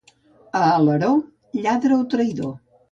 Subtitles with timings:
[0.61, 1.11] A Alaró,
[1.67, 2.55] lladre o traïdor.